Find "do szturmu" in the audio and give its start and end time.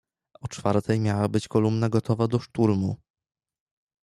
2.27-2.97